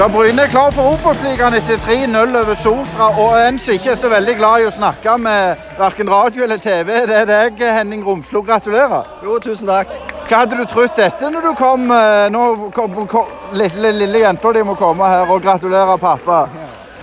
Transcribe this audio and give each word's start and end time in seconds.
Ja, 0.00 0.06
Bryne 0.08 0.46
er 0.46 0.48
klar 0.48 0.70
for 0.72 0.94
Obos-ligaen 0.94 1.52
etter 1.58 1.76
3-0 1.84 2.30
over 2.38 2.56
Sotra. 2.56 3.10
Og 3.20 3.34
en 3.36 3.58
som 3.60 3.74
ikke 3.76 3.90
er 3.92 3.98
så 4.00 4.08
veldig 4.08 4.32
glad 4.38 4.62
i 4.62 4.64
å 4.64 4.70
snakke 4.72 5.12
med 5.20 5.66
verken 5.76 6.08
radio 6.08 6.46
eller 6.46 6.62
TV, 6.62 7.02
det 7.04 7.18
er 7.18 7.26
deg, 7.28 7.58
Henning 7.60 8.06
Romslo. 8.06 8.40
Gratulerer. 8.40 9.10
Jo, 9.20 9.34
tusen 9.44 9.68
takk. 9.68 9.92
Hva 10.30 10.38
hadde 10.38 10.56
du 10.56 10.62
trodd 10.70 10.94
dette 10.96 11.28
når 11.34 11.50
du 11.50 11.58
kom 11.58 11.84
eh, 11.92 12.30
Nå 12.32 12.70
kom, 12.72 12.96
kom 13.12 13.28
lille, 13.52 13.90
lille 13.98 14.22
jenta 14.22 14.54
di 14.56 14.62
må 14.64 14.72
komme 14.80 15.10
her 15.10 15.28
og 15.34 15.44
gratulere 15.44 15.98
pappa. 16.00 16.38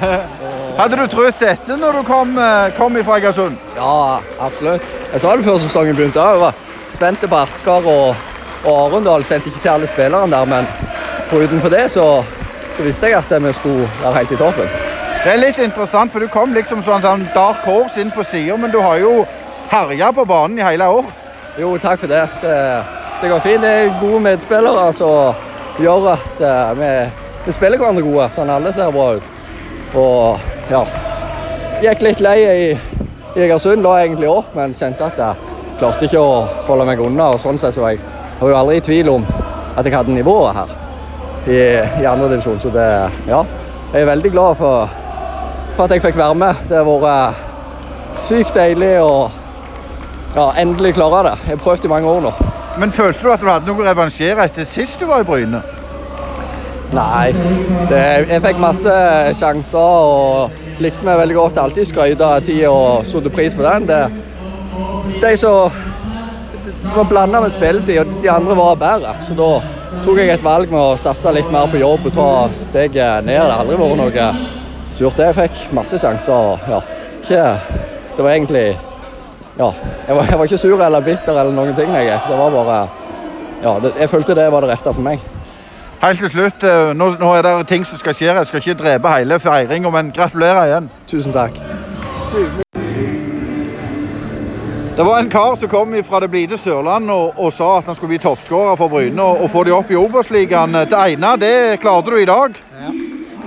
Hadde 0.79 0.97
du 0.97 1.05
trodd 1.11 1.37
dette 1.37 1.77
når 1.77 1.99
du 1.99 2.07
kom, 2.09 2.33
eh, 2.41 2.73
kom 2.79 2.97
fra 3.03 3.19
Egersund? 3.21 3.61
Ja, 3.77 4.17
absolutt. 4.39 4.89
Jeg 5.11 5.21
sa 5.21 5.35
det 5.35 5.45
før 5.45 5.61
sesongen 5.67 6.01
begynte. 6.01 6.25
Jeg 6.33 6.41
var 6.47 6.57
spent 6.97 7.29
på 7.29 7.43
Asker 7.43 7.93
og, 7.93 8.25
og 8.63 8.73
Arendal. 8.87 9.27
Sendte 9.29 9.53
ikke 9.53 9.67
til 9.67 9.75
alle 9.75 9.93
spillerne 9.93 10.33
der, 10.33 10.49
men 10.49 10.73
utenfor 11.29 11.69
det 11.77 11.91
så 11.93 12.07
så 12.77 12.85
visste 12.85 13.09
jeg 13.09 13.17
at 13.17 13.31
vi 13.43 13.53
skulle 13.57 13.89
være 14.01 14.13
helt 14.19 14.31
i 14.31 14.37
toppen. 14.37 14.69
Det 15.23 15.31
er 15.33 15.39
litt 15.41 15.57
interessant, 15.59 16.11
for 16.13 16.21
du 16.21 16.29
kom 16.29 16.53
liksom 16.53 16.83
sånn, 16.85 17.01
sånn 17.01 17.23
dark 17.33 17.65
horse 17.65 17.99
inn 18.01 18.13
på 18.13 18.23
sida, 18.23 18.57
men 18.61 18.71
du 18.71 18.77
har 18.83 18.99
jo 19.01 19.25
herja 19.71 20.11
på 20.13 20.25
banen 20.29 20.59
i 20.61 20.65
hele 20.65 20.85
år. 20.99 21.09
Jo, 21.57 21.73
takk 21.81 22.03
for 22.03 22.11
det. 22.11 22.21
Det, 22.43 22.53
det 23.23 23.31
går 23.31 23.41
fint. 23.41 23.65
Det 23.65 23.73
er 23.79 23.97
gode 23.97 24.21
medspillere 24.27 24.85
som 24.93 25.81
gjør 25.81 26.11
at 26.13 26.43
uh, 26.45 26.77
vi, 26.77 26.91
vi, 27.47 27.57
spiller 27.57 27.81
hverandre 27.81 28.05
gode, 28.05 28.29
sånn 28.37 28.53
alle 28.53 28.73
ser 28.77 28.93
bra 28.93 29.09
ut. 29.17 29.35
Og 29.97 30.71
ja 30.71 30.83
Gikk 31.81 32.01
litt 32.01 32.21
lei 32.25 32.37
i 32.41 32.71
Egersund, 33.37 33.83
la 33.85 33.99
egentlig 34.01 34.29
opp, 34.29 34.49
men 34.57 34.73
kjente 34.77 35.05
at 35.05 35.19
jeg 35.21 35.77
klarte 35.77 36.07
ikke 36.09 36.21
å 36.21 36.41
holde 36.69 36.87
meg 36.89 37.01
unna. 37.01 37.33
og 37.35 37.41
Sånn 37.41 37.59
sett 37.61 37.77
så 37.77 37.85
var 37.85 37.93
jeg, 37.93 38.01
jeg 38.01 38.41
var 38.41 38.53
jo 38.53 38.59
aldri 38.63 38.81
i 38.81 38.89
tvil 38.89 39.13
om 39.13 39.31
at 39.77 39.85
jeg 39.85 39.97
hadde 39.97 40.17
nivået 40.17 40.57
her 40.57 40.77
i, 41.47 41.59
i 42.01 42.05
andredivisjon. 42.05 42.59
Så 42.59 42.71
det, 42.73 42.87
ja, 43.27 43.41
jeg 43.93 44.01
er 44.01 44.11
veldig 44.11 44.31
glad 44.31 44.59
for, 44.59 44.89
for, 45.75 45.85
at 45.85 45.95
jeg 45.95 46.03
fikk 46.03 46.19
være 46.19 46.35
med. 46.35 46.67
Det 46.69 46.79
har 46.81 47.01
vært 47.03 48.19
sykt 48.21 48.55
deilig 48.57 48.93
å 49.03 49.11
ja, 50.35 50.51
endelig 50.59 50.95
klare 50.97 51.23
det. 51.29 51.35
Jeg 51.45 51.55
har 51.55 51.63
prøvd 51.63 51.87
i 51.87 51.91
mange 51.95 52.11
år 52.11 52.23
nå. 52.27 52.35
Men 52.77 52.93
følte 52.93 53.23
du 53.23 53.31
at 53.33 53.41
du 53.41 53.49
hadde 53.49 53.69
noe 53.71 53.81
å 53.81 53.87
revansjere 53.87 54.45
etter 54.45 54.67
sist 54.69 54.99
du 55.01 55.07
var 55.09 55.23
i 55.23 55.27
Bryne? 55.27 55.63
Nei. 56.93 57.31
Det, 57.89 58.03
jeg 58.29 58.43
fikk 58.45 58.59
masse 58.63 58.93
sjanser 59.39 60.05
og 60.07 60.83
likte 60.83 61.03
meg 61.07 61.19
veldig 61.23 61.37
godt. 61.39 61.59
Alltid 61.61 61.89
skryte 61.89 62.27
av 62.27 62.45
tida 62.45 62.71
og 62.71 63.07
satte 63.09 63.33
pris 63.33 63.55
på 63.57 63.65
den. 63.65 63.87
Det, 63.89 64.03
de 65.23 65.33
som 65.39 65.73
var 66.93 67.09
blanda 67.09 67.41
med 67.43 67.51
spilletid, 67.51 67.99
og 68.03 68.21
de 68.23 68.31
andre 68.31 68.55
var 68.55 68.79
bedre. 68.79 69.15
Så 69.25 69.35
da 69.37 69.49
tok 70.07 70.21
jeg 70.21 70.31
et 70.31 70.43
valg 70.43 70.69
med 70.71 70.79
å 70.79 70.95
satse 70.95 71.31
litt 71.35 71.49
mer 71.51 71.67
på 71.67 71.81
jobb 71.81 72.05
og 72.07 72.13
ta 72.15 72.27
steget 72.55 73.25
ned. 73.27 73.41
Det 73.41 73.51
har 73.51 73.59
aldri 73.59 73.75
vært 73.81 73.99
noe 73.99 74.27
surt. 74.95 75.19
Jeg 75.19 75.35
fikk 75.35 75.63
masse 75.75 75.99
sjanser. 75.99 76.61
ja, 76.71 76.79
ikke, 77.19 77.47
Det 78.15 78.23
var 78.23 78.31
egentlig 78.31 78.67
ja, 79.57 79.71
jeg 80.07 80.15
var, 80.15 80.29
jeg 80.29 80.37
var, 80.37 80.45
ikke 80.45 80.57
sur 80.57 80.83
eller 80.85 81.01
bitter 81.01 81.39
eller 81.39 81.51
noen 81.51 81.75
ting. 81.75 81.91
Jeg. 81.91 82.21
Det 82.27 82.37
var 82.37 82.53
bare 82.53 82.77
ja, 83.63 83.79
det, 83.83 83.91
Jeg 83.99 84.09
følte 84.09 84.35
det 84.37 84.51
var 84.51 84.63
det 84.63 84.69
rette 84.69 84.93
for 84.93 85.01
meg. 85.03 85.19
Helt 86.01 86.21
til 86.21 86.29
slutt, 86.29 86.63
eh, 86.63 86.93
nå, 86.93 87.09
nå, 87.17 87.33
er 87.33 87.41
det 87.41 87.55
ting 87.67 87.83
som 87.89 87.97
skal 87.97 88.15
skje. 88.15 88.29
Jeg 88.29 88.47
skal 88.47 88.63
ikke 88.63 88.77
drepe 88.83 89.17
hele 89.17 89.41
feiringa, 89.41 89.91
men 89.91 90.13
gratulerer 90.15 90.69
igjen. 90.69 90.89
Tusen 91.09 91.35
takk. 91.35 91.59
Det 94.97 95.03
var 95.03 95.19
en 95.19 95.29
kar 95.29 95.55
som 95.55 95.69
kom 95.69 96.03
fra 96.03 96.19
det 96.19 96.27
blide 96.33 96.57
Sørlandet 96.57 97.13
og, 97.13 97.35
og, 97.37 97.51
sa 97.53 97.67
at 97.77 97.85
han 97.85 97.95
skulle 97.95 98.15
bli 98.15 98.23
toppskårer 98.23 98.79
for 98.79 98.89
Bryne 98.89 99.21
og, 99.21 99.43
og, 99.43 99.51
få 99.53 99.61
de 99.67 99.75
opp 99.75 99.91
i 99.93 99.99
Obos-ligaen. 99.99 100.73
Det 100.73 101.01
ene 101.13 101.35
det 101.37 101.51
klarte 101.83 102.09
du 102.09 102.17
i 102.17 102.25
dag? 102.25 102.57
Ja, 102.79 102.89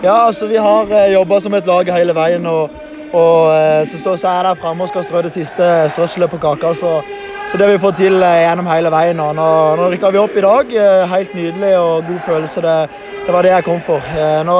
ja 0.04 0.14
altså 0.28 0.46
vi 0.46 0.60
har 0.62 0.94
eh, 0.94 1.10
jobba 1.16 1.40
som 1.42 1.56
et 1.58 1.66
lag 1.66 1.90
hele 1.90 2.14
veien. 2.14 2.46
og, 2.46 2.70
og 3.12 3.50
eh, 3.56 3.82
så, 3.88 3.98
står, 3.98 4.18
jeg 4.22 4.44
der 4.46 4.58
framme 4.58 4.84
og 4.86 4.90
skal 4.90 5.04
strø 5.04 5.22
det 5.26 5.32
siste 5.34 5.66
strøsselet 5.90 6.30
på 6.30 6.38
kaka. 6.38 6.72
Så, 6.74 6.90
så, 7.50 7.58
det 7.58 7.66
har 7.66 7.72
vi 7.72 7.82
fått 7.82 7.98
til 7.98 8.22
eh, 8.22 8.42
gjennom 8.44 8.68
hele 8.70 8.92
veien. 8.94 9.22
Og 9.22 9.34
nå, 9.34 9.46
nå 9.80 9.88
rykka 9.90 10.12
vi 10.14 10.20
opp 10.20 10.36
i 10.36 10.44
dag. 10.44 10.74
Helt 11.10 11.32
nydelig 11.34 11.72
og 11.78 12.06
god 12.06 12.20
følelse. 12.26 12.62
Det, 12.66 12.76
det 13.26 13.34
var 13.34 13.46
det 13.46 13.54
jeg 13.54 13.66
kom 13.66 13.80
for. 13.86 14.04
Nå 14.46 14.56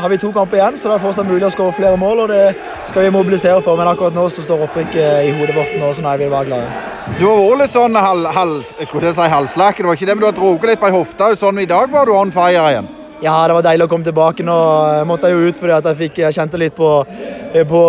har 0.00 0.08
vi 0.12 0.20
to 0.20 0.30
kamper 0.32 0.60
igjen, 0.60 0.76
så 0.78 0.88
det 0.88 0.98
er 0.98 1.02
fortsatt 1.02 1.28
mulig 1.28 1.48
å 1.48 1.52
skåre 1.52 1.76
flere 1.76 2.00
mål. 2.00 2.26
og 2.26 2.32
Det 2.32 2.54
skal 2.90 3.06
vi 3.06 3.14
mobilisere 3.14 3.62
for, 3.64 3.80
men 3.80 3.90
akkurat 3.90 4.16
nå 4.16 4.26
så 4.32 4.44
står 4.44 4.66
opprykket 4.68 5.28
i 5.28 5.32
hodet 5.38 5.56
vårt 5.56 5.76
nå, 5.80 5.92
så 5.92 6.04
nå 6.04 6.12
er 6.12 6.22
vi 6.22 6.32
var 6.32 6.48
glade. 6.48 6.68
Du 7.18 7.26
har 7.26 7.40
vært 7.40 7.64
litt 7.64 7.74
sånn 7.74 7.96
hal, 8.00 8.24
hal, 8.32 8.58
jeg 8.78 8.88
skulle 8.88 9.12
si 9.12 9.30
halvslake, 9.32 9.82
det 9.82 9.90
var 9.90 9.98
ikke 9.98 10.08
det, 10.08 10.16
men 10.16 10.24
du 10.24 10.30
har 10.30 10.38
drukket 10.38 10.70
litt 10.72 10.84
på 10.84 10.88
ei 10.88 10.96
hofte. 10.96 11.32
Sånn 11.40 11.60
i 11.60 11.68
dag 11.68 11.92
var 11.92 12.08
du 12.08 12.14
on 12.16 12.32
fire 12.32 12.68
igjen? 12.70 12.92
Ja, 13.24 13.34
det 13.48 13.54
var 13.56 13.64
deilig 13.64 13.86
å 13.86 13.88
komme 13.88 14.04
tilbake. 14.04 14.44
Nå 14.44 14.54
måtte 15.08 15.30
jeg 15.30 15.38
jo 15.38 15.48
ut 15.48 15.60
fordi 15.62 15.72
jeg, 15.72 15.96
fikk, 15.96 16.18
jeg 16.20 16.36
kjente 16.36 16.58
litt 16.60 16.74
på, 16.76 16.88
på, 17.70 17.82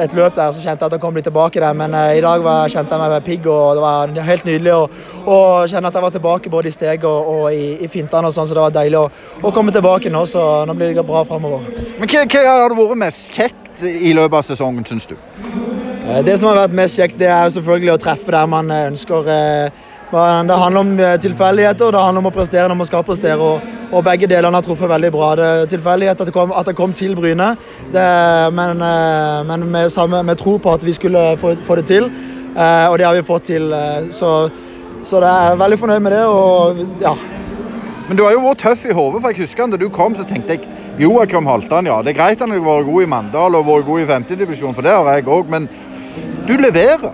et 0.00 0.14
løp 0.16 0.36
der. 0.38 0.54
Så 0.54 0.62
kjente 0.62 0.80
jeg 0.80 0.88
at 0.88 0.94
jeg 0.96 1.02
kom 1.02 1.18
litt 1.18 1.26
tilbake 1.28 1.60
der. 1.60 1.74
Men 1.76 1.92
i 1.92 2.22
dag 2.24 2.40
var, 2.44 2.70
kjente 2.72 2.96
jeg 2.96 3.12
meg 3.12 3.26
pigg, 3.26 3.48
og 3.52 3.76
det 3.76 3.82
var 3.84 4.14
helt 4.30 4.46
nydelig 4.48 4.72
å, 4.72 4.86
å 5.28 5.36
kjenne 5.68 5.90
at 5.90 5.98
jeg 5.98 6.04
var 6.06 6.14
tilbake 6.14 6.52
både 6.54 6.70
i 6.70 6.72
steg 6.72 7.04
og, 7.04 7.28
og 7.34 7.42
i, 7.52 7.74
i 7.84 7.88
fintene 7.92 8.30
og 8.30 8.32
sånn. 8.32 8.48
Så 8.48 8.56
det 8.56 8.64
var 8.64 8.72
deilig 8.78 8.96
å, 9.02 9.10
å, 9.42 9.52
komme 9.52 9.74
tilbake 9.76 10.12
nå. 10.14 10.22
Så 10.30 10.44
nå 10.64 10.76
blir 10.78 10.96
det 10.96 11.04
bra 11.08 11.20
framover. 11.28 11.66
Men 11.98 12.08
hva, 12.08 12.22
hva 12.24 12.44
har 12.48 12.72
det 12.72 12.78
vært 12.80 13.02
mest 13.02 13.36
kjekt 13.36 13.82
i 13.84 14.14
løpet 14.16 14.38
av 14.40 14.46
sesongen, 14.48 14.86
syns 14.88 15.04
du? 15.10 15.18
Det 16.24 16.38
som 16.40 16.48
har 16.48 16.62
vært 16.62 16.78
mest 16.78 16.96
kjekt, 16.96 17.18
det 17.20 17.28
er 17.28 17.52
selvfølgelig 17.52 17.92
å 17.92 18.00
treffe 18.00 18.32
der 18.32 18.48
man 18.48 18.72
ønsker. 18.72 19.28
Det 20.08 20.56
handler 20.64 20.80
om 20.80 20.96
tilfeldigheter, 21.20 21.90
og 21.90 21.92
det 21.92 22.06
handler 22.06 22.24
om 22.24 22.30
å 22.30 22.34
prestere 22.38 22.72
når 22.72 22.80
man 22.80 22.88
skal 22.88 23.04
prestere. 23.04 23.52
Og, 23.88 24.04
begge 24.04 24.28
delene 24.28 24.52
har 24.58 24.64
truffet 24.66 24.90
veldig 24.90 25.10
bra. 25.14 25.30
Det 25.38 25.48
er 25.48 25.70
tilfeldighet 25.72 26.20
at, 26.20 26.30
at 26.60 26.68
det 26.68 26.76
kom 26.76 26.92
til 26.92 27.16
Bryne, 27.16 27.54
det, 27.94 28.06
men, 28.52 28.84
men 29.48 29.66
med, 29.72 29.90
samme, 29.90 30.22
med, 30.22 30.36
tro 30.36 30.58
på 30.60 30.74
at 30.76 30.84
vi 30.84 30.92
skulle 30.92 31.24
få, 31.40 31.54
få, 31.64 31.78
det 31.80 31.86
til. 31.88 32.10
Og 32.54 32.98
det 32.98 33.06
har 33.06 33.16
vi 33.16 33.24
fått 33.24 33.48
til. 33.48 33.72
Så, 34.10 34.50
så 35.04 35.20
det 35.24 35.30
er 35.32 35.60
veldig 35.60 35.78
fornøyd 35.80 36.04
med 36.04 36.16
det. 36.16 36.24
og 36.26 36.84
ja. 37.00 37.14
Men 38.08 38.16
du 38.16 38.24
har 38.24 38.32
jo 38.32 38.44
vært 38.44 38.62
tøff 38.64 38.84
i 38.88 38.94
hodet, 38.96 39.20
for 39.20 39.32
jeg 39.32 39.44
husker 39.44 39.68
da 39.68 39.76
du 39.80 39.90
kom, 39.92 40.14
så 40.16 40.24
tenkte 40.28 40.56
jeg 40.56 40.68
Joakim 40.98 41.46
Halvdan, 41.46 41.86
ja. 41.86 41.98
Det 42.02 42.14
er 42.14 42.16
greit 42.18 42.40
han 42.40 42.54
har 42.54 42.62
vært 42.64 42.88
god 42.88 43.04
i 43.04 43.08
Mandal 43.12 43.56
og 43.58 43.66
vært 43.68 43.84
god 43.86 44.00
i 44.00 44.06
femtedivisjon, 44.08 44.76
for 44.76 44.86
det 44.86 44.94
har 44.96 45.10
jeg 45.12 45.28
òg, 45.28 45.50
men 45.52 45.68
du 46.48 46.54
leverer. 46.56 47.12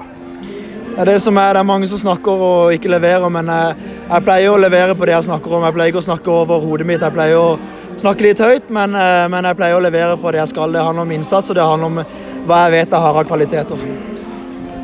Det 0.94 1.02
er 1.02 1.10
det 1.10 1.16
som 1.24 1.36
er, 1.42 1.56
det 1.56 1.64
er 1.64 1.66
mange 1.66 1.88
som 1.90 1.98
snakker 1.98 2.44
og 2.46 2.76
ikke 2.76 2.92
leverer, 2.92 3.26
men 3.34 3.50
jeg, 3.50 3.93
jeg, 4.08 4.24
pleier 4.24 4.52
å 4.52 4.60
levere 4.60 4.96
på 4.96 5.06
det 5.08 5.14
jeg 5.14 5.26
snakker 5.28 5.56
om. 5.56 5.64
Jeg 5.66 5.76
pleier 5.76 5.92
ikke 5.92 6.02
å 6.02 6.08
snakke 6.08 6.32
over 6.32 6.64
hodet 6.64 6.86
mitt. 6.88 7.04
Jeg 7.04 7.14
pleier 7.14 7.40
å 7.40 7.98
snakke 8.00 8.26
litt 8.26 8.42
høyt, 8.42 8.72
men, 8.74 8.96
men 9.32 9.48
jeg 9.48 9.58
pleier 9.58 9.78
å 9.78 9.84
levere 9.84 10.16
for 10.20 10.34
det 10.34 10.42
jeg 10.42 10.52
skal. 10.54 10.74
Det 10.74 10.84
handler 10.84 11.06
om 11.06 11.14
innsats, 11.14 11.52
og 11.52 11.58
det 11.58 11.68
handler 11.68 11.92
om 11.92 12.02
hva 12.48 12.64
jeg 12.64 12.74
vet 12.76 12.96
jeg 12.96 13.04
har 13.06 13.20
av 13.20 13.28
kvaliteter. 13.28 13.86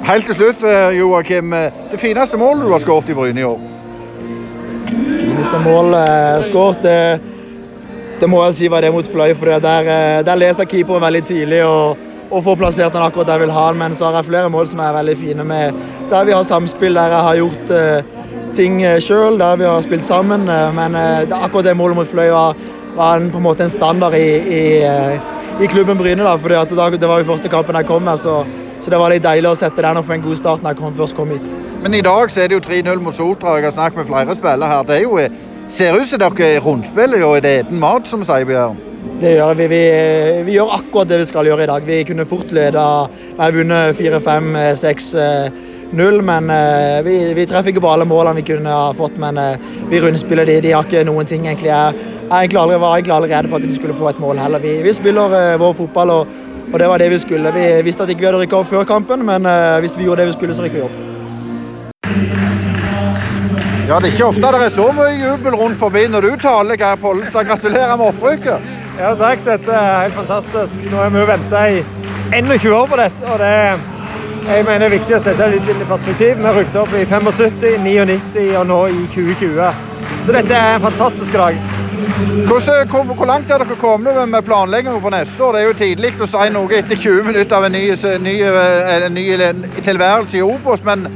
Helt 0.06 0.30
til 0.30 0.38
slutt, 0.38 0.64
Joakim. 0.96 1.56
Det 1.92 2.00
fineste 2.00 2.40
målet 2.40 2.64
du 2.64 2.72
har 2.72 2.84
skåret 2.84 3.10
i 3.12 3.18
Bryne 3.18 3.42
i 3.42 3.48
år? 3.48 3.66
Fineste 4.90 5.60
målet 5.64 6.06
jeg 6.06 6.36
har 6.38 6.46
skåret, 6.48 6.86
det, 6.86 8.14
det, 8.22 8.30
må 8.30 8.40
jeg 8.46 8.56
si 8.56 8.70
var 8.72 8.84
det 8.84 8.94
mot 8.94 9.10
Fløy. 9.10 9.34
for 9.36 9.52
Der, 9.60 10.22
der 10.24 10.40
leste 10.40 10.64
jeg 10.64 10.72
keeperen 10.78 11.04
veldig 11.04 11.26
tidlig. 11.28 11.64
og 11.66 12.06
og 12.30 12.44
får 12.46 12.60
plassert 12.60 12.94
den 12.94 13.02
akkurat 13.02 13.26
der 13.26 13.40
jeg 13.40 13.48
vil 13.48 13.54
ha 13.54 13.66
den. 13.72 13.78
Men 13.82 13.94
så 13.98 14.06
har 14.06 14.20
jeg 14.20 14.28
flere 14.30 14.50
mål 14.54 14.68
som 14.70 14.82
er 14.84 14.94
veldig 14.94 15.16
fine, 15.18 15.44
med, 15.44 15.78
der 16.10 16.28
vi 16.28 16.32
har 16.36 16.44
samspill, 16.46 16.94
der 16.94 17.14
jeg 17.14 17.26
har 17.26 17.38
gjort 17.40 17.72
ting 18.60 18.80
sjøl, 19.00 19.38
der 19.40 19.58
vi 19.60 19.68
har 19.68 19.84
spilt 19.84 20.06
sammen. 20.06 20.48
Uh, 20.50 20.68
men 20.76 20.96
uh, 20.96 21.24
akkurat 21.40 21.70
det 21.70 21.76
målet 21.78 21.98
mot 22.00 22.08
Fløy 22.08 22.28
var, 22.34 22.58
var 22.96 23.20
en, 23.20 23.30
på 23.32 23.40
en 23.40 23.46
måte 23.46 23.64
en 23.64 23.72
standard 23.72 24.16
i, 24.18 24.26
i, 24.60 24.64
i 25.60 25.70
klubben 25.70 25.98
Bryne. 26.00 26.24
da, 26.26 26.36
fordi 26.36 26.58
at 26.60 26.74
det 27.00 27.08
var 27.08 27.22
jo 27.22 27.30
første 27.32 27.52
kampen 27.52 27.78
jeg 27.78 27.88
kom 27.88 28.04
med. 28.08 28.20
så, 28.20 28.42
så, 28.80 28.90
det 28.90 29.00
var 29.00 29.12
litt 29.12 29.24
deilig 29.24 29.50
å 29.50 29.56
sette 29.58 29.84
den 29.84 30.00
og 30.00 30.06
få 30.08 30.16
en 30.16 30.24
god 30.24 30.36
start 30.40 30.62
når 30.64 30.74
jeg 30.74 30.80
kom, 30.82 30.98
først 30.98 31.16
kom 31.16 31.32
hit. 31.32 31.56
Men 31.84 31.96
i 31.96 32.04
dag 32.04 32.32
så 32.32 32.44
er 32.44 32.52
det 32.52 32.58
jo 32.58 32.66
3-0 32.68 33.02
mot 33.04 33.16
Sotra, 33.16 33.56
jeg 33.56 33.70
har 33.70 33.76
snakket 33.76 34.02
med 34.02 34.12
flere 34.12 34.36
spillere 34.36 34.70
her. 34.74 34.84
Det 34.88 34.98
er 34.98 35.06
jo, 35.06 35.18
ser 35.70 35.96
ut 35.96 36.08
som 36.10 36.20
dere 36.20 36.60
rundspiller 36.64 37.24
og 37.24 37.40
det 37.44 37.50
er 37.50 37.64
eten 37.64 37.80
mat, 37.80 38.08
som 38.08 38.24
sier 38.26 38.48
Bjørn. 38.48 38.78
Det 39.20 39.34
gjør 39.36 39.56
vi. 39.56 39.66
vi. 39.68 39.82
vi. 40.44 40.54
gjør 40.56 40.76
akkurat 40.76 41.08
det 41.08 41.18
vi 41.22 41.28
skal 41.28 41.48
gjøre 41.48 41.64
i 41.64 41.70
dag. 41.70 41.86
Vi 41.88 42.04
kunne 42.08 42.28
fort 42.28 42.52
leda 42.52 42.86
Jeg 43.08 43.40
har 43.40 43.56
vunnet 43.56 44.00
4-5-6-0, 45.92 46.22
men 46.22 46.50
uh, 46.50 47.02
vi, 47.04 47.34
vi, 47.34 47.46
treffer 47.46 47.70
ikke 47.70 47.80
på 47.80 47.90
alle 47.90 48.04
målene 48.04 48.36
vi 48.36 48.46
kunne 48.52 48.70
ha 48.70 48.92
fått. 48.94 49.18
Men 49.18 49.38
uh, 49.38 49.56
vi 49.90 50.00
rundspiller 50.00 50.46
de. 50.46 50.60
De 50.60 50.72
har 50.72 50.86
ikke 50.86 51.04
noen 51.04 51.26
ting, 51.26 51.46
egentlig. 51.46 51.70
Jeg, 51.70 51.94
jeg 52.30 52.56
aldri, 52.56 52.78
var 52.78 52.96
egentlig 52.96 53.14
allerede 53.14 53.48
for 53.50 53.58
at 53.58 53.68
de 53.68 53.74
skulle 53.74 53.98
få 53.98 54.10
et 54.10 54.20
mål 54.22 54.38
heller. 54.38 54.62
Vi, 54.62 54.82
vi 54.82 54.92
spiller 54.94 55.34
uh, 55.34 55.60
vår 55.60 55.74
fotball, 55.82 56.10
og, 56.10 56.26
og, 56.72 56.78
det 56.78 56.88
var 56.88 56.98
det 56.98 57.10
vi 57.10 57.18
skulle. 57.18 57.54
Vi 57.54 57.68
visste 57.86 58.06
at 58.06 58.10
ikke 58.10 58.24
vi 58.24 58.30
hadde 58.30 58.42
rykka 58.44 58.60
opp 58.60 58.70
før 58.70 58.88
kampen, 58.88 59.26
men 59.26 59.48
uh, 59.48 59.78
hvis 59.82 59.98
vi 59.98 60.06
gjorde 60.06 60.24
det 60.24 60.32
vi 60.32 60.38
skulle, 60.38 60.56
så 60.56 60.66
rykker 60.66 60.82
vi 60.82 60.88
opp. 60.88 60.98
Ja, 63.90 63.98
Det 63.98 64.06
er 64.06 64.12
ikke 64.14 64.26
ofte 64.28 64.50
det 64.54 64.58
er 64.62 64.70
så 64.70 64.84
mye 64.94 65.16
jubel 65.18 65.56
rundt 65.58 65.80
forbi 65.80 66.04
når 66.06 66.22
du 66.22 66.34
taler, 66.38 66.78
Geir 66.78 67.00
Pollestad. 67.02 67.48
Gratulerer 67.48 67.96
med 67.98 68.12
opprykket. 68.12 68.68
Ja, 69.00 69.16
takk. 69.18 69.42
Dette 69.42 69.74
er 69.74 70.04
helt 70.04 70.14
fantastisk. 70.14 70.84
Nå 70.92 71.00
har 71.02 71.10
vi 71.10 71.24
venta 71.26 71.64
i 71.66 71.80
21 72.30 72.76
år 72.76 72.86
på 72.86 73.00
dette. 73.00 73.24
og 73.26 73.42
det 73.42 73.89
jeg 74.46 74.64
mener 74.64 74.78
det 74.78 74.88
er 74.88 74.96
viktig 74.96 75.16
å 75.16 75.20
sette 75.22 75.46
det 75.46 75.58
litt 75.58 75.82
i 75.82 75.86
perspektiv. 75.88 76.40
Vi 76.40 76.52
rykket 76.56 76.80
opp 76.80 76.94
i 76.96 77.04
75, 77.08 77.78
99 77.84 78.48
og 78.60 78.66
nå 78.70 78.80
i 78.88 79.06
2020. 79.12 79.86
Så 80.26 80.34
dette 80.36 80.56
er 80.56 80.76
en 80.76 80.84
fantastisk 80.84 81.36
dag. 81.36 81.58
Hvordan, 82.48 82.88
hvor, 82.90 83.04
hvor 83.14 83.28
langt 83.28 83.50
er 83.50 83.62
dere 83.62 83.76
kommet 83.80 84.18
med, 84.28 84.44
planleggingen 84.46 85.00
for 85.02 85.14
neste 85.14 85.44
år? 85.44 85.56
Det 85.56 85.62
er 85.62 85.68
jo 85.68 85.78
tidlig 85.80 86.12
å 86.20 86.28
si 86.30 86.48
noe 86.54 86.78
etter 86.78 86.98
20 86.98 87.28
minutter 87.28 87.56
av 87.56 87.68
en 87.68 87.76
ny, 87.76 87.84
ny, 88.24 88.36
en 88.44 89.16
ny 89.16 89.26
tilværelse 89.84 90.40
i 90.40 90.44
Obos, 90.44 90.84
men 90.86 91.06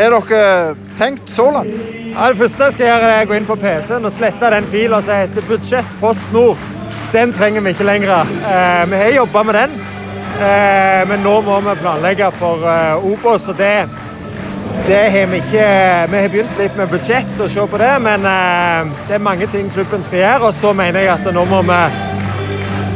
har 0.00 0.16
dere 0.16 0.74
tenkt 0.98 1.32
så 1.36 1.50
langt? 1.54 1.74
Ja, 2.10 2.30
det 2.32 2.40
første 2.40 2.66
jeg 2.66 2.74
skal 2.74 2.88
gjøre, 2.88 3.10
er 3.14 3.24
å 3.26 3.30
gå 3.30 3.38
inn 3.38 3.48
på 3.48 3.58
PC-en 3.60 4.08
og 4.08 4.14
slette 4.14 4.50
den 4.54 4.68
fila 4.72 4.98
som 5.04 5.20
heter 5.20 5.46
Budsjett 5.46 5.96
Post 6.00 6.32
Nord. 6.34 6.58
Den 7.14 7.32
trenger 7.34 7.64
vi 7.64 7.74
ikke 7.74 7.86
lenger. 7.86 8.26
Eh, 8.46 8.82
vi 8.90 8.98
har 8.98 9.16
jobba 9.20 9.42
med 9.46 9.54
den, 9.58 9.70
eh, 9.80 9.89
men 11.10 11.24
nå 11.24 11.40
må 11.42 11.58
vi 11.66 11.74
planlegge 11.80 12.30
for 12.38 12.62
eh, 12.68 13.10
Obos. 13.12 13.48
og 13.48 13.58
det 13.58 13.88
det 14.86 15.10
har 15.10 15.26
vi 15.26 15.36
ikke 15.36 15.66
Vi 16.10 16.20
har 16.20 16.28
begynt 16.28 16.58
litt 16.58 16.76
med 16.76 16.88
budsjett 16.90 17.40
og 17.40 17.50
se 17.50 17.66
på 17.66 17.78
det, 17.78 17.90
men 18.02 18.24
eh, 18.26 18.88
det 19.08 19.14
er 19.16 19.22
mange 19.22 19.46
ting 19.52 19.68
klubben 19.74 20.02
skal 20.02 20.18
gjøre. 20.18 20.48
Og 20.48 20.54
så 20.54 20.72
mener 20.72 21.04
jeg 21.04 21.12
at 21.14 21.28
nå 21.34 21.44
må 21.50 21.60
vi 21.68 21.80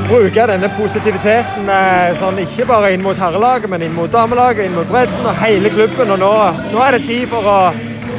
bruke 0.09 0.47
denne 0.51 0.71
positiviteten 0.79 1.71
eh, 1.71 2.17
sånn 2.21 2.41
ikke 2.43 2.67
bare 2.71 2.93
inn 2.95 3.05
mot 3.05 3.19
herrelaget, 3.19 3.71
men 3.71 3.85
inn 3.87 3.97
mot 3.97 4.13
damelaget, 4.13 4.67
inn 4.67 4.77
mot 4.79 4.91
bredden 4.91 5.29
og 5.29 5.41
hele 5.43 5.73
klubben. 5.75 6.15
Og 6.17 6.23
nå, 6.25 6.35
nå 6.73 6.85
er 6.85 6.99
det 6.99 7.07
tid 7.07 7.29
for 7.33 7.47
å 7.47 7.59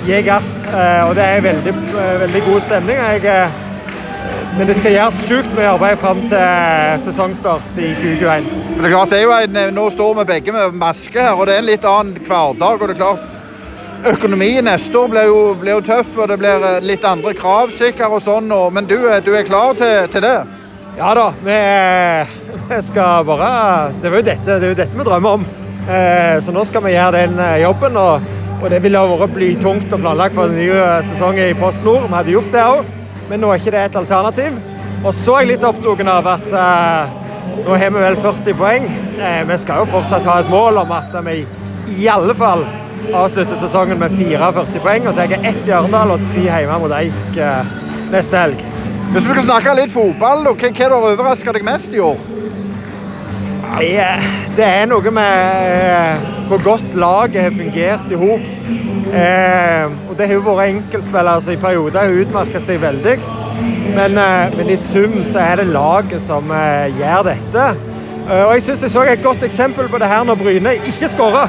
gi 0.05 0.23
gass, 0.25 0.49
eh, 0.69 1.03
og 1.07 1.15
det 1.17 1.29
er 1.29 1.45
veldig, 1.49 1.77
veldig 2.25 2.43
god 2.49 2.67
stemning. 2.69 3.01
Jeg, 3.25 3.64
men 4.55 4.69
det 4.69 4.77
skal 4.77 4.93
gjøres 4.95 5.23
sjukt 5.27 5.55
mye 5.57 5.67
arbeid 5.67 5.97
fram 5.99 6.21
til 6.31 6.99
sesongstart 7.03 7.65
i 7.75 7.89
2021. 7.97 8.45
Det 8.77 8.85
er 8.87 8.93
klart, 8.93 9.11
det 9.11 9.17
er 9.17 9.25
jo 9.25 9.33
en, 9.35 9.57
Nå 9.75 9.89
står 9.91 10.13
vi 10.21 10.25
begge 10.29 10.53
med 10.55 10.77
maske 10.79 11.19
her, 11.19 11.33
og 11.35 11.49
det 11.49 11.57
er 11.57 11.63
en 11.63 11.67
litt 11.67 11.87
annen 11.89 12.21
hverdag. 12.23 12.79
og 12.79 12.87
det 12.87 12.95
er 12.95 13.01
klart 13.01 13.31
Økonomien 14.05 14.63
neste 14.67 14.95
år 14.99 15.11
blir 15.11 15.27
jo, 15.27 15.39
blir 15.59 15.75
jo, 15.75 15.83
tøff, 15.83 16.15
og 16.15 16.29
det 16.31 16.37
blir 16.39 16.63
eh, 16.69 16.79
litt 16.85 17.03
andre 17.07 17.33
krav 17.35 17.73
sikkert 17.75 18.15
og 18.15 18.23
sånn. 18.23 18.47
Og, 18.53 18.71
men 18.71 18.87
du, 18.87 18.95
du, 19.25 19.31
er 19.35 19.47
klar 19.47 19.75
til, 19.75 20.07
til, 20.13 20.23
det? 20.23 20.35
Ja 20.99 21.11
da. 21.17 21.29
Vi, 21.43 21.59
vi, 22.69 22.81
skal 22.85 23.25
bare 23.27 23.53
Det 23.99 24.11
er 24.11 24.19
jo 24.19 24.25
dette, 24.29 24.45
det 24.51 24.59
er 24.69 24.71
jo 24.71 24.81
dette 24.81 24.99
vi 24.99 25.07
drømmer 25.09 25.39
om. 25.39 25.47
Eh, 25.89 26.35
så 26.45 26.55
nå 26.55 26.63
skal 26.69 26.85
vi 26.85 26.95
gjøre 26.95 27.25
den 27.25 27.41
eh, 27.43 27.63
jobben. 27.65 27.97
Og, 27.99 28.35
og 28.61 28.69
det 28.71 28.85
ville 28.85 29.07
vært 29.19 29.35
blytungt 29.35 29.91
og 29.91 30.05
planlagt 30.05 30.37
for 30.37 30.47
en 30.47 30.59
ny 30.63 30.69
sesong 31.11 31.41
i 31.43 31.55
Post 31.59 31.83
Nord. 31.83 32.05
Vi 32.07 32.15
hadde 32.21 32.37
gjort 32.37 32.53
det 32.53 32.63
òg, 32.63 32.93
men 33.29 33.41
nå 33.41 33.51
er 33.51 33.61
ikke 33.61 33.73
det 33.75 33.83
et 33.89 33.99
alternativ. 33.99 34.57
Og 35.05 35.13
så 35.13 35.35
er 35.35 35.45
jeg 35.45 35.51
litt 35.55 35.67
opptatt 35.67 36.07
av 36.09 36.29
at 36.35 36.47
eh, 36.61 37.13
nå 37.65 37.77
har 37.77 37.93
vi 37.93 38.03
vel 38.05 38.17
40 38.23 38.57
poeng. 38.59 38.87
Eh, 39.19 39.41
vi 39.49 39.57
skal 39.61 39.83
jo 39.83 39.91
fortsatt 39.93 40.27
ha 40.29 40.39
et 40.41 40.51
mål 40.51 40.81
om 40.81 40.93
at 40.95 41.13
vi 41.27 41.43
i 41.95 42.07
alle 42.09 42.33
fall 42.37 42.65
avslutter 43.13 43.57
sesongen 43.61 43.99
med 44.01 44.15
44 44.17 44.81
poeng 44.81 45.09
og 45.09 45.17
tar 45.17 45.35
ett 45.37 45.67
i 45.67 45.73
Arendal 45.75 46.15
og 46.15 46.23
tre 46.31 46.47
hjemme 46.47 46.79
mot 46.81 46.95
Eik 46.97 47.37
eh, 47.37 47.75
neste 48.13 48.39
helg. 48.39 48.63
Hvis 49.13 49.23
vi 49.23 49.35
skal 49.35 49.45
snakke 49.45 49.75
litt 49.77 49.93
fotball, 49.93 50.47
hva, 50.47 50.55
hva 50.57 50.89
har 50.89 50.97
overraska 50.97 51.53
deg 51.55 51.67
mest 51.67 51.93
i 51.93 52.01
år? 52.03 52.17
Det 54.55 54.65
er 54.65 54.85
noe 54.87 55.11
med 55.13 55.69
eh, 55.69 56.27
hvor 56.49 56.61
godt 56.63 56.93
laget 56.97 57.43
har 57.43 57.55
fungert 57.55 58.11
i 58.11 58.19
hop. 58.19 58.54
Eh, 58.65 59.91
og 60.09 60.15
det 60.17 60.27
har 60.27 60.37
jo 60.37 60.45
vært 60.45 60.71
enkeltspillere 60.71 61.41
som 61.43 61.53
i 61.53 61.59
perioder 61.61 62.01
har 62.01 62.21
utmerka 62.23 62.61
seg 62.63 62.81
veldig. 62.81 63.17
Men, 63.95 64.17
eh, 64.17 64.55
men, 64.57 64.69
i 64.69 64.77
sum 64.79 65.21
så 65.27 65.43
er 65.43 65.61
det 65.61 65.67
laget 65.73 66.23
som 66.25 66.51
eh, 66.51 66.89
gjør 66.99 67.29
dette. 67.29 67.67
og 68.25 68.53
jeg 68.55 68.63
syns 68.65 68.81
jeg 68.81 68.91
så 68.91 69.03
et 69.05 69.23
godt 69.23 69.43
eksempel 69.43 69.89
på 69.89 69.99
det 70.01 70.09
her 70.09 70.23
når 70.25 70.39
Bryne 70.39 70.73
ikke 70.89 71.11
skåra 71.11 71.45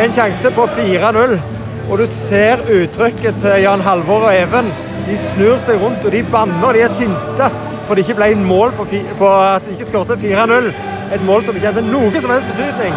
en 0.00 0.14
sjanse 0.16 0.50
på 0.56 0.66
4-0. 0.78 1.36
Og 1.90 1.98
du 1.98 2.06
ser 2.08 2.64
uttrykket 2.64 3.36
til 3.42 3.60
Jan 3.62 3.84
Halvor 3.84 4.30
og 4.30 4.34
Even. 4.34 4.72
De 5.04 5.16
snur 5.20 5.58
seg 5.60 5.82
rundt 5.82 6.04
og 6.04 6.12
de 6.12 6.24
banner 6.32 6.70
og 6.70 6.74
de 6.74 6.80
er 6.80 6.96
sinte 6.96 7.50
for 7.86 7.94
det 7.94 8.06
ikke 8.06 8.16
ble 8.20 8.30
en 8.32 8.44
mål 8.48 8.72
på, 8.78 8.86
på 9.18 9.28
at 9.28 9.66
de 9.66 9.76
ikke 9.76 9.90
skåret 9.90 10.22
4-0. 10.24 10.70
Et 11.14 11.26
mål 11.26 11.44
som 11.44 11.56
ikke 11.56 11.72
hadde 11.72 11.84
noe 11.90 12.20
som 12.20 12.32
helst 12.32 12.48
betydning. 12.54 12.96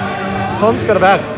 Sånn 0.61 0.79
skal 0.79 0.99
det 0.99 1.09
være. 1.09 1.36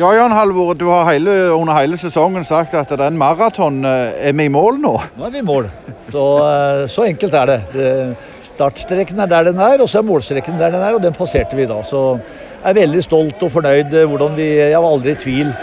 Ja, 0.00 0.14
Jan 0.16 0.32
Halvor, 0.32 0.70
du 0.80 0.86
har 0.88 1.04
hele, 1.10 1.32
under 1.52 1.76
hele 1.76 1.98
sesongen 2.00 2.44
sagt 2.48 2.72
at 2.78 2.88
den 2.96 3.18
maraton 3.20 3.82
eh, 3.84 4.30
er 4.30 4.32
vi 4.32 4.46
i 4.48 4.52
mål 4.52 4.78
nå? 4.80 4.94
Nå 5.18 5.26
er 5.26 5.34
vi 5.34 5.42
i 5.42 5.44
mål. 5.44 5.68
Så, 6.14 6.22
eh, 6.40 6.84
så 6.88 7.04
enkelt 7.04 7.36
er 7.36 7.50
det. 7.50 7.58
Startstreken 8.46 9.20
er 9.20 9.28
der 9.28 9.50
den 9.50 9.60
er, 9.60 9.76
og 9.76 9.90
så 9.92 10.00
er 10.00 10.08
målstreken 10.08 10.56
der 10.56 10.72
den 10.72 10.80
er, 10.80 10.96
og 10.96 11.04
den 11.04 11.12
passerte 11.18 11.58
vi 11.58 11.68
da. 11.68 11.82
Så 11.84 12.16
jeg 12.16 12.72
er 12.72 12.80
veldig 12.80 13.04
stolt 13.04 13.44
og 13.44 13.52
fornøyd. 13.58 13.92
hvordan 14.08 14.40
vi, 14.40 14.48
Jeg 14.56 14.80
var 14.80 14.88
aldri 14.88 15.12
i 15.12 15.20
tvil. 15.26 15.54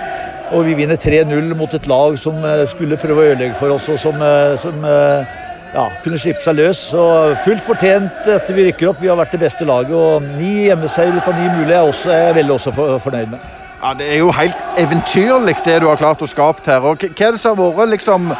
Og 0.53 0.69
vi 0.69 0.77
vinner 0.83 1.01
3-0 1.01 1.57
mot 1.57 1.73
et 1.73 1.89
lag 1.89 2.21
som 2.21 2.45
eh, 2.45 2.67
skulle 2.69 3.01
prøve 3.01 3.23
å 3.23 3.29
ødelegge 3.33 3.57
for 3.57 3.73
oss, 3.73 3.89
og 3.89 3.97
som, 3.97 4.21
som 4.61 4.85
ja, 4.85 5.89
kunne 6.05 6.21
slippe 6.21 6.45
seg 6.45 6.61
løs. 6.61 6.89
Så 6.93 7.11
fullt 7.41 7.65
fortjent 7.65 8.35
at 8.37 8.53
vi 8.53 8.69
rykker 8.69 8.93
opp. 8.93 9.01
Vi 9.01 9.09
har 9.09 9.17
vært 9.17 9.33
det 9.33 9.47
beste 9.49 9.65
laget. 9.65 9.97
Og 9.97 10.29
ni 10.37 10.67
hjemmeseier 10.69 11.17
ut 11.17 11.25
av 11.25 11.39
ni 11.41 11.55
mulige 11.55 11.71
er, 11.73 11.79
jeg 11.79 11.95
også, 11.95 12.19
er 12.19 12.43
veldig 12.43 12.59
også 12.61 12.77
fornøyd 12.77 13.33
med. 13.33 13.55
Ja, 13.81 13.93
Det 13.93 14.07
er 14.09 14.17
jo 14.23 14.31
helt 14.33 14.57
eventyrlig 14.81 15.57
det 15.65 15.81
du 15.81 15.87
har 15.87 15.99
klart 15.99 16.21
å 16.21 16.29
skape 16.29 16.65
her. 16.65 16.81
og 16.81 17.03
Hva 17.03 17.27
er 17.27 17.35
det 17.35 17.41
som 17.41 17.59
har 17.61 17.75
vært 17.77 17.93
liksom, 17.93 18.31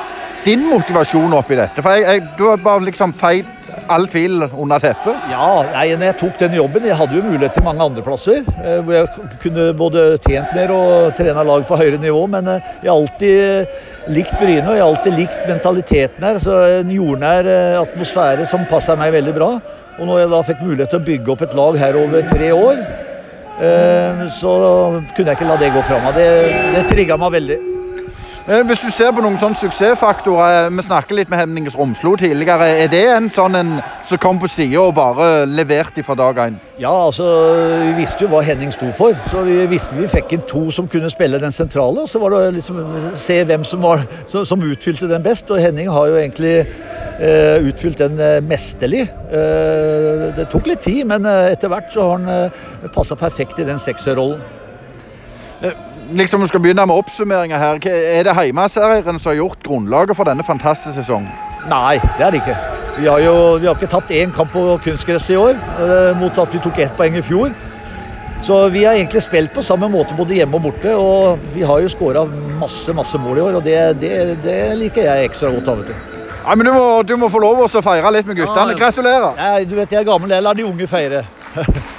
din 0.46 0.66
motivasjon 0.66 1.36
oppi 1.38 1.60
dette? 1.60 1.84
For 1.84 1.94
jeg, 1.94 2.08
jeg, 2.08 2.30
Du 2.38 2.48
har 2.50 2.58
bare 2.58 2.88
liksom 2.88 3.14
feid 3.14 3.46
all 3.94 4.08
tvil 4.10 4.48
under 4.48 4.82
teppet? 4.82 5.16
Ja, 5.30 5.62
nei, 5.76 5.92
når 5.94 6.10
jeg 6.10 6.18
tok 6.18 6.40
den 6.40 6.56
jobben 6.58 6.88
Jeg 6.88 6.98
hadde 6.98 7.16
jo 7.20 7.24
mulighet 7.24 7.54
til 7.54 7.64
mange 7.64 7.86
andre 7.86 8.02
plasser. 8.02 8.42
Eh, 8.64 8.82
hvor 8.82 8.98
jeg 8.98 9.30
kunne 9.44 9.70
både 9.78 10.08
tjent 10.26 10.54
mer 10.58 10.74
og 10.74 11.14
trena 11.20 11.46
lag 11.46 11.68
på 11.70 11.78
høyere 11.78 12.02
nivå. 12.02 12.26
Men 12.34 12.48
eh, 12.48 12.72
jeg 12.82 12.90
har 12.90 12.98
alltid 12.98 14.14
likt 14.18 14.38
Bryne 14.42 14.66
og 14.66 14.74
jeg 14.74 14.84
har 14.84 14.90
alltid 14.90 15.20
likt 15.22 15.44
mentaliteten 15.46 16.32
her. 16.32 16.42
Så 16.42 16.62
en 16.82 16.96
jordnær 16.98 17.46
eh, 17.46 17.82
atmosfære 17.84 18.50
som 18.50 18.66
passer 18.72 18.98
meg 18.98 19.14
veldig 19.14 19.38
bra. 19.38 19.52
Og 19.98 20.08
når 20.10 20.24
jeg 20.24 20.34
da 20.34 20.46
fikk 20.50 20.66
mulighet 20.66 20.96
til 20.96 21.04
å 21.04 21.08
bygge 21.12 21.36
opp 21.36 21.46
et 21.46 21.58
lag 21.58 21.78
her 21.78 22.02
over 22.02 22.26
tre 22.34 22.50
år, 22.54 22.82
Eh, 22.82 23.07
så 23.58 24.52
kunne 25.16 25.32
jeg 25.32 25.38
ikke 25.40 25.50
la 25.50 25.58
det 25.58 25.74
gå 25.74 25.82
fra 25.88 25.98
meg. 26.04 26.20
Det, 26.20 26.28
det 26.76 26.86
trigga 26.92 27.18
meg 27.18 27.34
veldig. 27.40 27.77
Eh, 28.48 28.64
hvis 28.64 28.80
du 28.80 28.92
ser 28.96 29.12
på 29.12 29.24
noen 29.24 29.36
sånne 29.42 29.60
suksessfaktorer, 29.60 30.70
vi 30.72 30.86
snakket 30.86 31.18
litt 31.18 31.32
med 31.32 31.42
Henning 31.42 31.68
Romslo 31.74 32.16
tidligere. 32.20 32.70
Er 32.84 32.92
det 32.92 33.04
en 33.12 33.30
sånn 33.34 33.60
en 33.60 33.74
som 34.08 34.22
kom 34.24 34.40
på 34.40 34.48
sida 34.52 34.86
og 34.86 34.96
bare 34.96 35.46
leverte 35.52 36.04
fra 36.04 36.16
dag 36.16 36.40
én? 36.46 36.60
Ja, 36.80 36.94
altså 36.94 37.28
vi 37.84 37.98
visste 38.00 38.24
jo 38.24 38.32
hva 38.32 38.44
Henning 38.48 38.72
sto 38.72 38.92
for. 38.96 39.18
Så 39.32 39.44
vi 39.48 39.60
visste 39.68 39.98
vi 39.98 40.08
fikk 40.12 40.38
inn 40.38 40.46
to 40.48 40.68
som 40.72 40.88
kunne 40.88 41.12
spille 41.12 41.42
den 41.44 41.52
sentrale. 41.52 42.06
Og 42.06 42.08
så 42.08 42.24
var 42.24 42.38
det 42.38 42.62
liksom 42.62 42.80
se 43.20 43.42
hvem 43.44 43.68
som, 43.68 43.84
var, 43.84 44.08
som, 44.32 44.48
som 44.48 44.64
utfylte 44.64 45.12
den 45.12 45.28
best. 45.28 45.52
Og 45.52 45.60
Henning 45.60 45.92
har 45.92 46.08
jo 46.08 46.22
egentlig 46.22 46.62
Eh, 47.18 47.58
utfylt 47.66 47.98
den 47.98 48.20
eh, 48.22 48.42
mesterlig. 48.46 49.08
Eh, 49.34 50.28
det 50.38 50.44
tok 50.52 50.68
litt 50.70 50.84
tid, 50.86 51.02
men 51.10 51.26
etter 51.26 51.72
hvert 51.74 51.90
så 51.90 52.04
har 52.06 52.20
han 52.22 52.92
passa 52.94 53.18
perfekt 53.18 53.58
i 53.58 53.66
den 53.66 53.82
sekserrollen. 53.82 54.44
Liksom 56.16 56.42
vi 56.42 56.48
skal 56.48 56.64
begynne 56.64 56.86
med 56.88 56.96
oppsummeringa 56.96 57.60
her. 57.60 57.80
Er 57.92 58.28
det 58.28 58.36
heimeserien 58.38 59.20
som 59.20 59.32
har 59.32 59.40
gjort 59.42 59.64
grunnlaget 59.66 60.16
for 60.18 60.30
denne 60.30 60.46
fantastiske 60.46 61.02
sesongen? 61.02 61.32
Nei, 61.68 61.98
det 62.18 62.26
er 62.26 62.32
det 62.32 62.44
ikke. 62.44 62.58
Vi 62.98 63.06
har 63.06 63.22
jo 63.22 63.34
vi 63.62 63.68
har 63.68 63.76
ikke 63.76 63.90
tapt 63.92 64.14
én 64.16 64.32
kamp 64.34 64.54
på 64.56 64.64
kunstgress 64.86 65.28
i 65.30 65.38
år, 65.38 65.60
mot 66.18 66.40
at 66.42 66.54
vi 66.56 66.62
tok 66.64 66.80
ett 66.82 66.96
poeng 66.98 67.18
i 67.20 67.26
fjor. 67.26 67.52
Så 68.42 68.70
vi 68.70 68.84
har 68.86 68.94
egentlig 68.96 69.22
spilt 69.26 69.54
på 69.54 69.64
samme 69.66 69.90
måte 69.92 70.16
både 70.18 70.38
hjemme 70.38 70.60
og 70.60 70.68
borte. 70.70 70.94
Og 70.96 71.44
vi 71.54 71.66
har 71.68 71.82
jo 71.84 71.92
skåra 71.92 72.24
masse 72.62 72.94
masse 72.96 73.20
mål 73.22 73.42
i 73.42 73.46
år, 73.50 73.60
og 73.60 73.66
det, 73.66 73.78
det, 74.02 74.14
det 74.46 74.60
liker 74.80 75.10
jeg 75.10 75.28
ekstra 75.30 75.52
godt 75.54 75.74
av. 75.74 75.84
vet 75.84 75.92
du. 75.92 76.24
Ja, 76.48 76.56
men 76.56 76.70
du 76.70 76.72
må, 76.72 76.86
du 77.04 77.18
må 77.20 77.30
få 77.34 77.42
lov 77.44 77.66
å 77.66 77.70
feire 77.84 78.14
litt 78.16 78.30
med 78.30 78.40
guttene. 78.40 78.78
Gratulerer. 78.80 79.36
Ja, 79.36 79.60
du 79.68 79.76
vet 79.76 79.92
jeg 79.92 80.06
er 80.06 80.08
gammel, 80.08 80.32
jeg 80.32 80.46
lar 80.46 80.58
de 80.58 80.68
unge 80.70 80.88
feire. 80.88 81.26